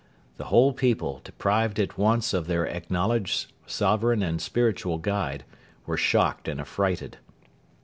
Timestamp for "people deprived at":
0.73-1.95